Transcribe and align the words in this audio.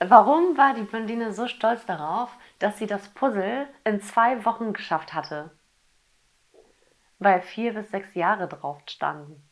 Warum 0.00 0.56
war 0.56 0.74
die 0.74 0.82
Blondine 0.82 1.32
so 1.32 1.48
stolz 1.48 1.84
darauf, 1.84 2.30
dass 2.60 2.78
sie 2.78 2.86
das 2.86 3.08
Puzzle 3.08 3.68
in 3.82 4.00
zwei 4.00 4.44
Wochen 4.44 4.72
geschafft 4.72 5.12
hatte? 5.12 5.50
Weil 7.18 7.42
vier 7.42 7.74
bis 7.74 7.90
sechs 7.90 8.14
Jahre 8.14 8.46
drauf 8.46 8.80
standen. 8.86 9.47